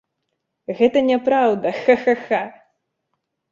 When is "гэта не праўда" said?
0.79-1.75